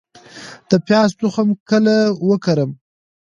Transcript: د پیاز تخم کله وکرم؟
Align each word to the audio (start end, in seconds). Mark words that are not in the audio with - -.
د 0.69 0.71
پیاز 0.85 1.09
تخم 1.19 1.47
کله 1.69 1.95
وکرم؟ 2.29 2.71